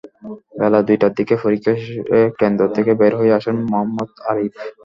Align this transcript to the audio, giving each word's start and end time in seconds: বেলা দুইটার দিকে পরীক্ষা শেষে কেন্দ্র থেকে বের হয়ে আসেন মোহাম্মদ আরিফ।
বেলা 0.59 0.79
দুইটার 0.87 1.11
দিকে 1.17 1.35
পরীক্ষা 1.43 1.73
শেষে 1.77 2.01
কেন্দ্র 2.39 2.63
থেকে 2.75 2.91
বের 3.01 3.13
হয়ে 3.19 3.35
আসেন 3.37 3.55
মোহাম্মদ 3.69 4.09
আরিফ। 4.29 4.53